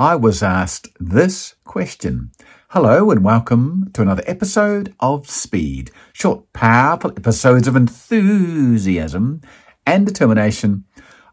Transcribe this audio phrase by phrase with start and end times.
[0.00, 2.30] I was asked this question.
[2.70, 5.90] Hello and welcome to another episode of Speed.
[6.14, 9.42] Short, powerful episodes of enthusiasm
[9.84, 10.84] and determination.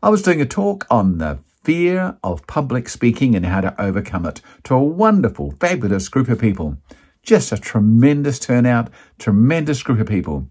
[0.03, 4.25] I was doing a talk on the fear of public speaking and how to overcome
[4.25, 6.75] it to a wonderful, fabulous group of people.
[7.23, 10.49] Just a tremendous turnout, tremendous group of people.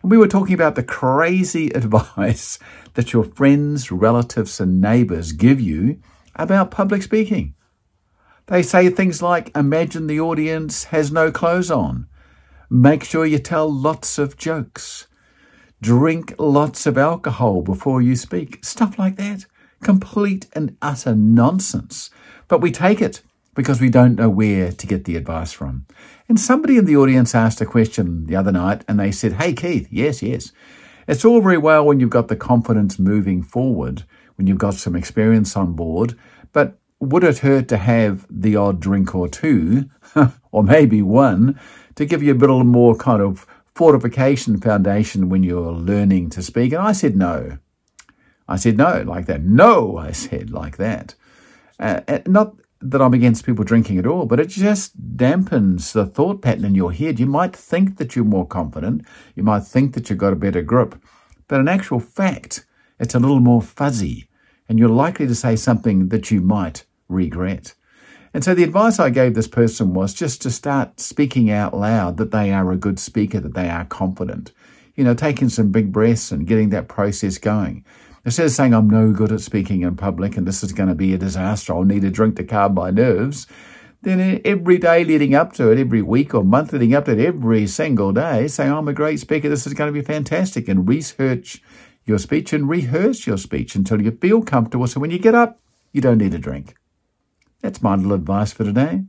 [0.00, 2.58] And we were talking about the crazy advice
[2.94, 6.00] that your friends, relatives, and neighbors give you
[6.34, 7.54] about public speaking.
[8.48, 12.06] They say things like, imagine the audience has no clothes on.
[12.70, 15.06] Make sure you tell lots of jokes.
[15.82, 18.64] Drink lots of alcohol before you speak.
[18.64, 19.44] Stuff like that.
[19.82, 22.08] Complete and utter nonsense.
[22.48, 23.20] But we take it
[23.54, 25.84] because we don't know where to get the advice from.
[26.26, 29.52] And somebody in the audience asked a question the other night and they said, Hey,
[29.52, 30.52] Keith, yes, yes.
[31.06, 34.04] It's all very well when you've got the confidence moving forward,
[34.36, 36.18] when you've got some experience on board,
[36.52, 39.88] but would it hurt to have the odd drink or two,
[40.52, 41.58] or maybe one,
[41.94, 46.72] to give you a bit more kind of fortification foundation when you're learning to speak?
[46.72, 47.58] And I said no.
[48.48, 49.42] I said no, like that.
[49.42, 51.14] No, I said like that.
[51.78, 56.06] Uh, uh not that I'm against people drinking at all, but it just dampens the
[56.06, 57.18] thought pattern in your head.
[57.18, 59.04] You might think that you're more confident.
[59.34, 60.94] You might think that you've got a better grip.
[61.48, 62.66] But in actual fact,
[63.00, 64.27] it's a little more fuzzy,
[64.68, 67.74] and you're likely to say something that you might regret.
[68.34, 72.18] And so the advice I gave this person was just to start speaking out loud
[72.18, 74.52] that they are a good speaker, that they are confident.
[74.94, 77.84] You know, taking some big breaths and getting that process going.
[78.24, 80.94] Instead of saying, I'm no good at speaking in public and this is going to
[80.94, 83.46] be a disaster, I'll need a drink to calm my nerves,
[84.02, 87.20] then every day leading up to it, every week or month leading up to it,
[87.20, 90.88] every single day, saying, I'm a great speaker, this is going to be fantastic, and
[90.88, 91.62] research
[92.08, 94.86] your speech and rehearse your speech until you feel comfortable.
[94.86, 95.60] So when you get up,
[95.92, 96.74] you don't need a drink.
[97.60, 99.04] That's my little advice for today.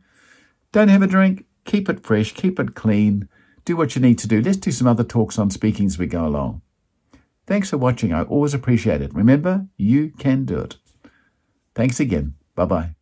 [0.72, 3.28] Don't have a drink, keep it fresh, keep it clean,
[3.66, 4.42] do what you need to do.
[4.42, 6.62] Let's do some other talks on speaking as we go along.
[7.48, 8.14] Thanks for watching.
[8.14, 9.14] I always appreciate it.
[9.14, 10.78] Remember, you can do it.
[11.74, 12.36] Thanks again.
[12.56, 12.99] Bye bye.